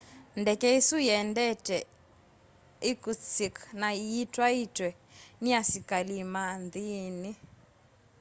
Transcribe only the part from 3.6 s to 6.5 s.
na yitwaitwe ni asikalima